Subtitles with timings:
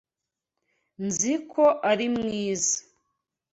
[1.05, 2.75] Nzi ko ari mwiza.